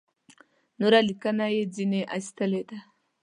نوره 0.79 0.99
لیکنه 1.07 1.45
یې 1.55 1.61
ځنې 1.75 2.01
ایستلې 2.13 2.61
ده. 2.69 2.79